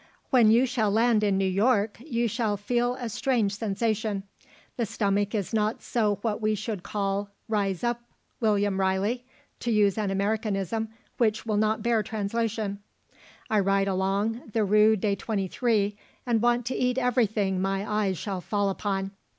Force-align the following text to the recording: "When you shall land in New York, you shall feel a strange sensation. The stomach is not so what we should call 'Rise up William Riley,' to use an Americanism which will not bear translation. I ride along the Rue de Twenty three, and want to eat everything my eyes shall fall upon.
"When 0.31 0.49
you 0.49 0.65
shall 0.65 0.89
land 0.89 1.23
in 1.23 1.37
New 1.37 1.45
York, 1.45 1.99
you 2.03 2.27
shall 2.27 2.57
feel 2.57 2.95
a 2.95 3.07
strange 3.07 3.55
sensation. 3.55 4.23
The 4.75 4.87
stomach 4.87 5.35
is 5.35 5.53
not 5.53 5.83
so 5.83 6.15
what 6.23 6.41
we 6.41 6.55
should 6.55 6.81
call 6.81 7.29
'Rise 7.47 7.83
up 7.83 8.01
William 8.39 8.79
Riley,' 8.79 9.23
to 9.59 9.69
use 9.69 9.99
an 9.99 10.09
Americanism 10.09 10.89
which 11.19 11.45
will 11.45 11.57
not 11.57 11.83
bear 11.83 12.01
translation. 12.01 12.79
I 13.47 13.59
ride 13.59 13.87
along 13.87 14.49
the 14.53 14.65
Rue 14.65 14.95
de 14.95 15.15
Twenty 15.15 15.47
three, 15.47 15.97
and 16.25 16.41
want 16.41 16.65
to 16.65 16.75
eat 16.75 16.97
everything 16.97 17.61
my 17.61 17.87
eyes 17.87 18.17
shall 18.17 18.41
fall 18.41 18.71
upon. 18.71 19.11